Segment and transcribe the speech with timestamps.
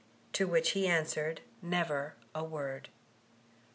[0.33, 2.89] To which he answered never a word.